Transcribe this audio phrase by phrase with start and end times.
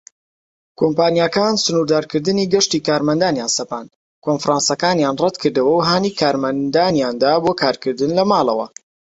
[0.79, 3.89] کۆمپانیاکان سنوردارکردنی گەشتی کارمەندانیان سەپاند،
[4.25, 8.67] کۆنفرانسەکانیان ڕەتکردەوە، و هانی کارمەندانیاندا بۆ کارکردن لە ماڵەوە.